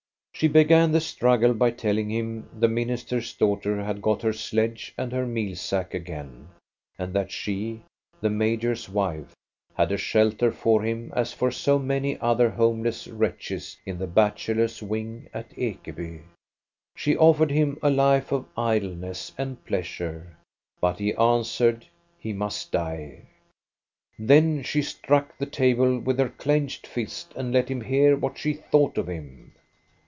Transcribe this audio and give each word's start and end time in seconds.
She 0.33 0.47
began 0.47 0.91
the 0.91 0.99
struggle 1.01 1.53
by 1.53 1.69
telling 1.69 2.09
him 2.09 2.49
the 2.51 2.67
minister's 2.67 3.31
daughter 3.35 3.83
had 3.83 4.01
got 4.01 4.23
her 4.23 4.33
sledge 4.33 4.91
and 4.97 5.11
her 5.11 5.27
meal 5.27 5.55
sack 5.55 5.93
again, 5.93 6.47
and 6.97 7.13
that 7.13 7.31
she, 7.31 7.83
the 8.21 8.29
major's 8.31 8.89
wife, 8.89 9.35
had 9.75 9.91
a 9.91 9.97
shelter 9.99 10.51
for 10.51 10.81
him 10.81 11.13
as 11.15 11.31
for 11.31 11.51
so 11.51 11.77
many 11.77 12.19
other 12.19 12.49
homeless 12.49 13.07
wretches 13.07 13.77
in 13.85 13.99
the 13.99 14.07
bach 14.07 14.37
elor's 14.49 14.81
wing 14.81 15.29
at 15.31 15.51
Ekeby. 15.51 15.89
INTRODUCTION 15.89 16.07
19 16.07 16.27
She 16.95 17.15
offered 17.17 17.51
him 17.51 17.77
a 17.83 17.91
life 17.91 18.31
of 18.31 18.47
idleness 18.57 19.31
and 19.37 19.63
pleasure, 19.63 20.35
but 20.79 20.97
he 20.97 21.13
answered 21.17 21.85
he 22.17 22.33
must 22.33 22.71
die. 22.71 23.27
Then 24.17 24.63
she 24.63 24.81
struck 24.81 25.37
the 25.37 25.45
table 25.45 25.99
with 25.99 26.17
her 26.17 26.29
clenched 26.29 26.87
fist 26.87 27.31
and 27.35 27.53
let 27.53 27.69
him 27.69 27.81
hear 27.81 28.17
what 28.17 28.39
she 28.39 28.53
thought 28.53 28.97
of 28.97 29.05
him. 29.07 29.53